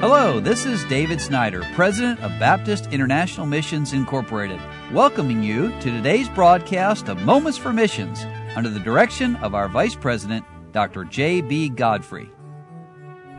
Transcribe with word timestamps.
Hello, 0.00 0.38
this 0.38 0.64
is 0.64 0.84
David 0.84 1.20
Snyder, 1.20 1.60
President 1.74 2.20
of 2.20 2.30
Baptist 2.38 2.86
International 2.92 3.46
Missions 3.46 3.92
Incorporated, 3.92 4.60
welcoming 4.92 5.42
you 5.42 5.70
to 5.80 5.90
today's 5.90 6.28
broadcast 6.28 7.08
of 7.08 7.20
Moments 7.22 7.58
for 7.58 7.72
Missions 7.72 8.24
under 8.54 8.68
the 8.70 8.78
direction 8.78 9.34
of 9.36 9.56
our 9.56 9.68
Vice 9.68 9.96
President, 9.96 10.44
Dr. 10.70 11.02
J.B. 11.02 11.70
Godfrey. 11.70 12.30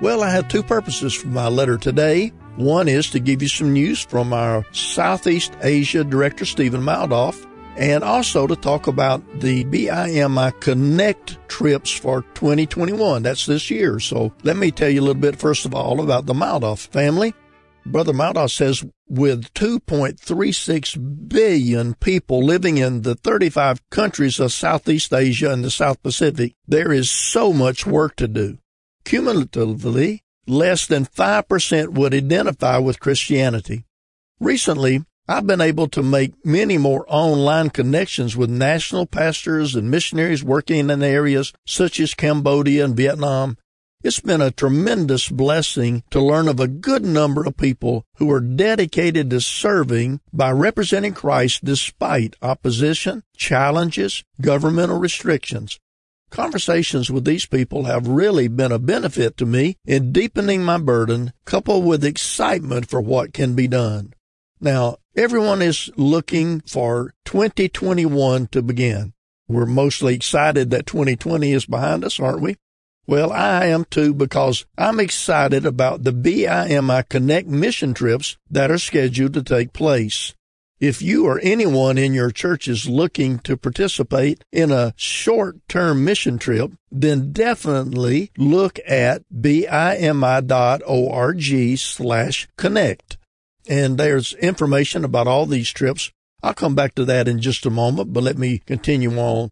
Well, 0.01 0.21
I 0.21 0.31
have 0.31 0.49
two 0.49 0.61
purposes 0.61 1.13
for 1.13 1.29
my 1.29 1.47
letter 1.47 1.77
today. 1.77 2.33
One 2.57 2.89
is 2.89 3.09
to 3.11 3.21
give 3.21 3.41
you 3.41 3.47
some 3.47 3.71
news 3.71 4.03
from 4.03 4.33
our 4.33 4.65
Southeast 4.73 5.53
Asia 5.61 6.03
Director, 6.03 6.43
Stephen 6.43 6.81
Maldoff, 6.81 7.48
and 7.79 8.03
also 8.03 8.45
to 8.45 8.57
talk 8.57 8.87
about 8.87 9.23
the 9.39 9.63
BIMI 9.63 10.59
Connect 10.59 11.37
trips 11.47 11.89
for 11.89 12.23
2021. 12.33 13.23
That's 13.23 13.45
this 13.45 13.71
year. 13.71 14.01
So 14.01 14.33
let 14.43 14.57
me 14.57 14.69
tell 14.69 14.89
you 14.89 14.99
a 14.99 15.05
little 15.05 15.21
bit, 15.21 15.39
first 15.39 15.65
of 15.65 15.73
all, 15.73 16.01
about 16.01 16.25
the 16.25 16.33
Maldoff 16.33 16.87
family. 16.87 17.33
Brother 17.85 18.11
Maldoff 18.11 18.51
says 18.51 18.83
with 19.07 19.53
2.36 19.53 21.29
billion 21.29 21.93
people 21.95 22.43
living 22.43 22.77
in 22.77 23.03
the 23.03 23.15
35 23.15 23.89
countries 23.89 24.41
of 24.41 24.51
Southeast 24.51 25.13
Asia 25.13 25.49
and 25.49 25.63
the 25.63 25.71
South 25.71 26.03
Pacific, 26.03 26.55
there 26.67 26.91
is 26.91 27.09
so 27.09 27.53
much 27.53 27.87
work 27.87 28.17
to 28.17 28.27
do. 28.27 28.57
Cumulatively, 29.05 30.25
less 30.45 30.85
than 30.85 31.05
5% 31.05 31.89
would 31.93 32.13
identify 32.13 32.77
with 32.77 32.99
Christianity. 32.99 33.85
Recently, 34.41 35.05
I've 35.29 35.45
been 35.45 35.61
able 35.61 35.87
to 35.89 36.01
make 36.01 36.43
many 36.43 36.79
more 36.79 37.05
online 37.07 37.69
connections 37.69 38.35
with 38.35 38.49
national 38.49 39.05
pastors 39.05 39.75
and 39.75 39.91
missionaries 39.91 40.43
working 40.43 40.89
in 40.89 41.03
areas 41.03 41.53
such 41.67 41.99
as 41.99 42.15
Cambodia 42.15 42.83
and 42.83 42.97
Vietnam. 42.97 43.55
It's 44.03 44.19
been 44.19 44.41
a 44.41 44.49
tremendous 44.49 45.29
blessing 45.29 46.01
to 46.09 46.19
learn 46.19 46.47
of 46.47 46.59
a 46.59 46.67
good 46.67 47.05
number 47.05 47.45
of 47.45 47.57
people 47.57 48.07
who 48.15 48.31
are 48.31 48.39
dedicated 48.39 49.29
to 49.29 49.39
serving 49.39 50.19
by 50.33 50.49
representing 50.49 51.13
Christ 51.13 51.63
despite 51.63 52.35
opposition, 52.41 53.21
challenges, 53.37 54.23
governmental 54.41 54.97
restrictions. 54.97 55.79
Conversations 56.31 57.11
with 57.11 57.25
these 57.25 57.45
people 57.45 57.83
have 57.83 58.07
really 58.07 58.47
been 58.47 58.71
a 58.71 58.79
benefit 58.79 59.37
to 59.37 59.45
me 59.45 59.77
in 59.85 60.11
deepening 60.11 60.63
my 60.63 60.79
burden, 60.79 61.33
coupled 61.45 61.85
with 61.85 62.03
excitement 62.03 62.89
for 62.89 62.99
what 62.99 63.31
can 63.31 63.53
be 63.53 63.67
done. 63.67 64.15
Now, 64.61 64.97
everyone 65.15 65.61
is 65.61 65.89
looking 65.95 66.59
for 66.61 67.13
2021 67.25 68.47
to 68.47 68.61
begin. 68.61 69.13
We're 69.47 69.65
mostly 69.65 70.15
excited 70.15 70.69
that 70.69 70.85
2020 70.85 71.53
is 71.53 71.65
behind 71.65 72.03
us, 72.03 72.19
aren't 72.19 72.41
we? 72.41 72.57
Well, 73.07 73.31
I 73.31 73.67
am 73.67 73.85
too 73.85 74.13
because 74.13 74.65
I'm 74.77 74.99
excited 74.99 75.65
about 75.65 76.03
the 76.03 76.11
BIMI 76.11 77.07
Connect 77.09 77.47
mission 77.47 77.93
trips 77.93 78.37
that 78.51 78.69
are 78.69 78.77
scheduled 78.77 79.33
to 79.33 79.43
take 79.43 79.71
place. 79.73 80.35
If 80.79 81.01
you 81.01 81.25
or 81.25 81.39
anyone 81.41 81.97
in 81.97 82.13
your 82.13 82.31
church 82.31 82.67
is 82.67 82.87
looking 82.87 83.39
to 83.39 83.57
participate 83.57 84.43
in 84.51 84.71
a 84.71 84.93
short-term 84.95 86.05
mission 86.05 86.37
trip, 86.37 86.71
then 86.91 87.31
definitely 87.31 88.31
look 88.37 88.79
at 88.85 89.23
bimi.org 89.33 90.47
slash 91.77 92.47
connect 92.57 93.17
and 93.67 93.97
there's 93.97 94.33
information 94.35 95.03
about 95.03 95.27
all 95.27 95.45
these 95.45 95.69
trips. 95.69 96.11
I'll 96.41 96.53
come 96.53 96.75
back 96.75 96.95
to 96.95 97.05
that 97.05 97.27
in 97.27 97.39
just 97.39 97.65
a 97.65 97.69
moment, 97.69 98.13
but 98.13 98.23
let 98.23 98.37
me 98.37 98.59
continue 98.59 99.17
on. 99.17 99.49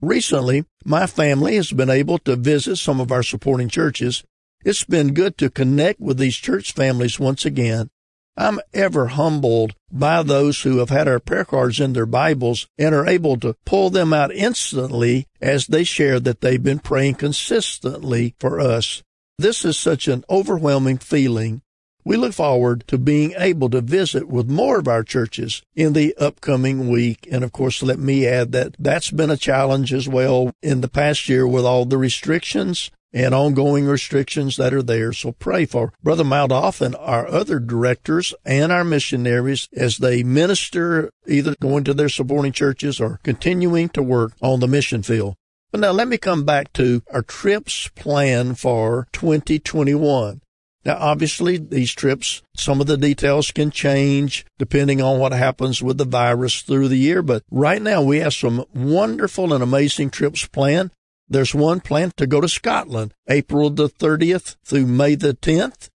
Recently, 0.00 0.64
my 0.84 1.06
family 1.06 1.56
has 1.56 1.72
been 1.72 1.90
able 1.90 2.18
to 2.18 2.36
visit 2.36 2.76
some 2.76 3.00
of 3.00 3.10
our 3.10 3.22
supporting 3.22 3.68
churches. 3.68 4.22
It's 4.64 4.84
been 4.84 5.14
good 5.14 5.36
to 5.38 5.50
connect 5.50 6.00
with 6.00 6.18
these 6.18 6.36
church 6.36 6.72
families 6.72 7.18
once 7.18 7.44
again. 7.44 7.90
I'm 8.36 8.60
ever 8.72 9.08
humbled 9.08 9.74
by 9.90 10.22
those 10.22 10.62
who 10.62 10.78
have 10.78 10.90
had 10.90 11.08
our 11.08 11.18
prayer 11.18 11.44
cards 11.44 11.80
in 11.80 11.92
their 11.92 12.06
Bibles 12.06 12.68
and 12.78 12.94
are 12.94 13.06
able 13.06 13.36
to 13.38 13.56
pull 13.66 13.90
them 13.90 14.12
out 14.12 14.32
instantly 14.32 15.26
as 15.40 15.66
they 15.66 15.82
share 15.82 16.20
that 16.20 16.40
they've 16.40 16.62
been 16.62 16.78
praying 16.78 17.16
consistently 17.16 18.36
for 18.38 18.60
us. 18.60 19.02
This 19.38 19.64
is 19.64 19.76
such 19.76 20.06
an 20.06 20.24
overwhelming 20.30 20.98
feeling 20.98 21.62
we 22.08 22.16
look 22.16 22.32
forward 22.32 22.84
to 22.86 22.96
being 22.96 23.34
able 23.36 23.68
to 23.68 23.82
visit 23.82 24.28
with 24.28 24.48
more 24.48 24.78
of 24.78 24.88
our 24.88 25.04
churches 25.04 25.60
in 25.76 25.92
the 25.92 26.16
upcoming 26.16 26.88
week. 26.88 27.28
And 27.30 27.44
of 27.44 27.52
course, 27.52 27.82
let 27.82 27.98
me 27.98 28.26
add 28.26 28.52
that 28.52 28.76
that's 28.78 29.10
been 29.10 29.30
a 29.30 29.36
challenge 29.36 29.92
as 29.92 30.08
well 30.08 30.52
in 30.62 30.80
the 30.80 30.88
past 30.88 31.28
year 31.28 31.46
with 31.46 31.66
all 31.66 31.84
the 31.84 31.98
restrictions 31.98 32.90
and 33.12 33.34
ongoing 33.34 33.84
restrictions 33.84 34.56
that 34.56 34.72
are 34.72 34.82
there. 34.82 35.12
So 35.12 35.32
pray 35.32 35.66
for 35.66 35.92
Brother 36.02 36.24
Maldoff 36.24 36.80
and 36.80 36.96
our 36.96 37.28
other 37.28 37.58
directors 37.58 38.32
and 38.42 38.72
our 38.72 38.84
missionaries 38.84 39.68
as 39.76 39.98
they 39.98 40.22
minister, 40.22 41.10
either 41.26 41.56
going 41.60 41.84
to 41.84 41.92
their 41.92 42.08
supporting 42.08 42.52
churches 42.52 43.02
or 43.02 43.20
continuing 43.22 43.90
to 43.90 44.02
work 44.02 44.32
on 44.40 44.60
the 44.60 44.66
mission 44.66 45.02
field. 45.02 45.34
But 45.70 45.80
now 45.80 45.90
let 45.90 46.08
me 46.08 46.16
come 46.16 46.46
back 46.46 46.72
to 46.72 47.02
our 47.12 47.20
trips 47.20 47.88
plan 47.88 48.54
for 48.54 49.08
2021. 49.12 50.40
Now, 50.88 50.96
obviously, 50.98 51.58
these 51.58 51.92
trips, 51.92 52.40
some 52.56 52.80
of 52.80 52.86
the 52.86 52.96
details 52.96 53.50
can 53.50 53.70
change 53.70 54.46
depending 54.58 55.02
on 55.02 55.18
what 55.18 55.32
happens 55.32 55.82
with 55.82 55.98
the 55.98 56.06
virus 56.06 56.62
through 56.62 56.88
the 56.88 56.96
year. 56.96 57.20
But 57.20 57.42
right 57.50 57.82
now, 57.82 58.00
we 58.00 58.20
have 58.20 58.32
some 58.32 58.64
wonderful 58.74 59.52
and 59.52 59.62
amazing 59.62 60.08
trips 60.08 60.46
planned. 60.46 60.90
There's 61.28 61.54
one 61.54 61.80
planned 61.80 62.16
to 62.16 62.26
go 62.26 62.40
to 62.40 62.48
Scotland, 62.48 63.12
April 63.28 63.68
the 63.68 63.90
30th 63.90 64.56
through 64.64 64.86
May 64.86 65.14
the 65.14 65.34
10th. 65.34 65.90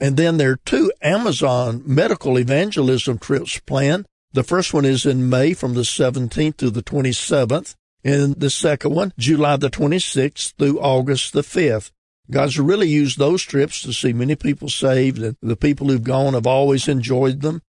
And 0.00 0.16
then 0.16 0.38
there 0.38 0.52
are 0.52 0.60
two 0.64 0.90
Amazon 1.02 1.82
medical 1.84 2.38
evangelism 2.38 3.18
trips 3.18 3.60
planned. 3.60 4.06
The 4.32 4.44
first 4.44 4.72
one 4.72 4.86
is 4.86 5.04
in 5.04 5.28
May 5.28 5.52
from 5.52 5.74
the 5.74 5.82
17th 5.82 6.56
to 6.56 6.70
the 6.70 6.82
27th. 6.82 7.74
And 8.02 8.40
the 8.40 8.48
second 8.48 8.94
one, 8.94 9.12
July 9.18 9.56
the 9.58 9.68
26th 9.68 10.54
through 10.56 10.80
August 10.80 11.34
the 11.34 11.42
5th. 11.42 11.90
God's 12.30 12.58
really 12.58 12.88
used 12.88 13.18
those 13.18 13.42
trips 13.42 13.80
to 13.82 13.92
see 13.92 14.12
many 14.12 14.36
people 14.36 14.68
saved, 14.68 15.18
and 15.18 15.36
the 15.40 15.56
people 15.56 15.88
who've 15.88 16.02
gone 16.02 16.34
have 16.34 16.46
always 16.46 16.86
enjoyed 16.86 17.40
them. 17.40 17.62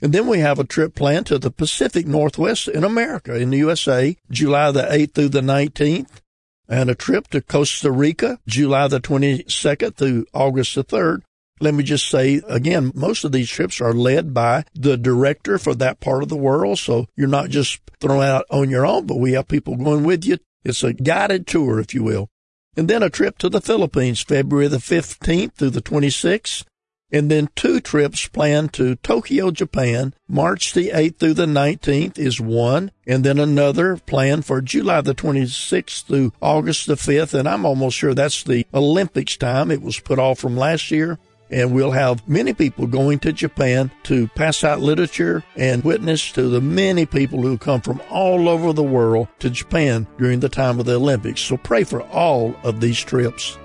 And 0.00 0.12
then 0.12 0.26
we 0.26 0.38
have 0.40 0.58
a 0.58 0.64
trip 0.64 0.94
planned 0.94 1.26
to 1.26 1.38
the 1.38 1.50
Pacific 1.50 2.06
Northwest 2.06 2.68
in 2.68 2.84
America, 2.84 3.34
in 3.34 3.50
the 3.50 3.58
USA, 3.58 4.16
July 4.30 4.70
the 4.70 4.82
8th 4.82 5.14
through 5.14 5.28
the 5.30 5.40
19th, 5.40 6.20
and 6.68 6.90
a 6.90 6.94
trip 6.94 7.28
to 7.28 7.40
Costa 7.40 7.90
Rica, 7.90 8.38
July 8.46 8.88
the 8.88 9.00
22nd 9.00 9.96
through 9.96 10.26
August 10.32 10.74
the 10.74 10.84
3rd. 10.84 11.22
Let 11.60 11.74
me 11.74 11.84
just 11.84 12.08
say 12.08 12.42
again, 12.48 12.92
most 12.94 13.24
of 13.24 13.32
these 13.32 13.48
trips 13.48 13.80
are 13.80 13.94
led 13.94 14.34
by 14.34 14.64
the 14.74 14.98
director 14.98 15.56
for 15.56 15.74
that 15.76 16.00
part 16.00 16.22
of 16.22 16.28
the 16.28 16.36
world. 16.36 16.78
So 16.78 17.06
you're 17.16 17.28
not 17.28 17.48
just 17.48 17.80
thrown 17.98 18.22
out 18.22 18.44
on 18.50 18.68
your 18.68 18.84
own, 18.84 19.06
but 19.06 19.18
we 19.18 19.32
have 19.32 19.48
people 19.48 19.76
going 19.76 20.04
with 20.04 20.26
you. 20.26 20.36
It's 20.64 20.84
a 20.84 20.92
guided 20.92 21.46
tour, 21.46 21.80
if 21.80 21.94
you 21.94 22.02
will 22.02 22.28
and 22.76 22.88
then 22.88 23.02
a 23.02 23.10
trip 23.10 23.38
to 23.38 23.48
the 23.48 23.60
Philippines, 23.60 24.20
February 24.22 24.68
the 24.68 24.78
15th 24.78 25.54
through 25.54 25.70
the 25.70 25.82
26th, 25.82 26.64
and 27.12 27.30
then 27.30 27.48
two 27.54 27.80
trips 27.80 28.26
planned 28.26 28.72
to 28.72 28.96
Tokyo, 28.96 29.50
Japan, 29.50 30.12
March 30.28 30.72
the 30.72 30.90
8th 30.90 31.18
through 31.18 31.34
the 31.34 31.46
19th 31.46 32.18
is 32.18 32.40
one, 32.40 32.90
and 33.06 33.24
then 33.24 33.38
another 33.38 33.96
planned 33.96 34.44
for 34.44 34.60
July 34.60 35.00
the 35.00 35.14
26th 35.14 36.04
through 36.04 36.32
August 36.42 36.86
the 36.86 36.96
5th, 36.96 37.32
and 37.32 37.48
I'm 37.48 37.64
almost 37.64 37.96
sure 37.96 38.12
that's 38.12 38.42
the 38.42 38.66
Olympics 38.74 39.36
time. 39.36 39.70
It 39.70 39.82
was 39.82 40.00
put 40.00 40.18
off 40.18 40.38
from 40.38 40.56
last 40.56 40.90
year 40.90 41.18
and 41.50 41.72
we'll 41.72 41.92
have 41.92 42.26
many 42.28 42.52
people 42.52 42.86
going 42.86 43.18
to 43.20 43.32
Japan 43.32 43.90
to 44.04 44.28
pass 44.28 44.64
out 44.64 44.80
literature 44.80 45.44
and 45.56 45.84
witness 45.84 46.32
to 46.32 46.48
the 46.48 46.60
many 46.60 47.06
people 47.06 47.42
who 47.42 47.58
come 47.58 47.80
from 47.80 48.00
all 48.10 48.48
over 48.48 48.72
the 48.72 48.82
world 48.82 49.28
to 49.38 49.50
Japan 49.50 50.06
during 50.18 50.40
the 50.40 50.48
time 50.48 50.80
of 50.80 50.86
the 50.86 50.96
Olympics. 50.96 51.40
So 51.40 51.56
pray 51.56 51.84
for 51.84 52.02
all 52.02 52.56
of 52.62 52.80
these 52.80 52.98
trips. 52.98 53.58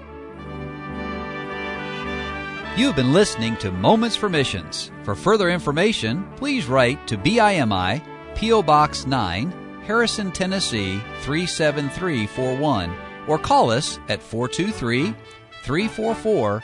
You've 2.77 2.95
been 2.95 3.13
listening 3.13 3.57
to 3.57 3.71
Moments 3.71 4.15
for 4.15 4.29
Missions. 4.29 4.91
For 5.03 5.13
further 5.13 5.49
information, 5.49 6.25
please 6.37 6.67
write 6.67 7.05
to 7.07 7.17
BIMI, 7.17 8.01
P.O. 8.35 8.63
Box 8.63 9.05
9, 9.05 9.51
Harrison, 9.83 10.31
Tennessee 10.31 11.01
37341, 11.21 12.95
or 13.27 13.37
call 13.37 13.71
us 13.71 13.99
at 14.07 14.21
423 14.21 15.13
344 15.63 16.63